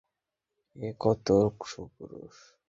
ও 0.75 0.87
কত 1.01 1.27
সুপুরুষ। 1.61 2.35